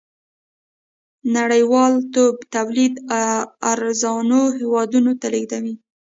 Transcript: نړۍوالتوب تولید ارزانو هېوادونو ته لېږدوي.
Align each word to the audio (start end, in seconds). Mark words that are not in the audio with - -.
نړۍوالتوب 1.35 2.35
تولید 2.55 2.93
ارزانو 3.71 4.41
هېوادونو 4.59 5.11
ته 5.21 5.27
لېږدوي. 5.33 5.75